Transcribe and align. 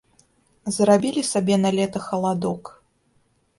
Зрабілі 0.77 1.21
сабе 1.31 1.55
на 1.67 1.71
лета 1.81 1.99
халадок. 2.09 2.75